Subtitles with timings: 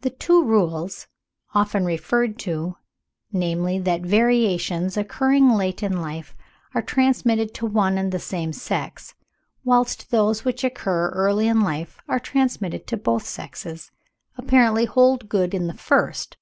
[0.00, 1.08] The two rules,
[1.54, 2.78] often referred to
[3.34, 6.34] (namely, that variations occurring late in life
[6.74, 9.14] are transmitted to one and the same sex,
[9.62, 13.90] whilst those which occur early in life are transmitted to both sexes),
[14.38, 16.40] apparently hold good in the first (34.